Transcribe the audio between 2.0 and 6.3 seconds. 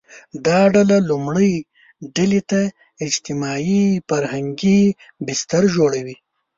ډلې ته اجتماعي– فرهنګي بستر جوړوي